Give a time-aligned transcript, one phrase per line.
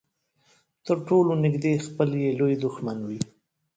[0.85, 3.19] تر ټولو نږدې خپل يې لوی دښمن وي.